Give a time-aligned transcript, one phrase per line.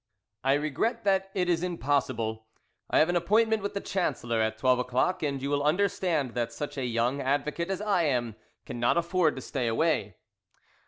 [0.43, 2.47] "I regret that it is impossible;
[2.89, 6.51] I have an appointment with the Chancellor at twelve o'clock, and you will understand that
[6.51, 8.35] such a young advocate as I am
[8.65, 10.15] cannot afford to stay away."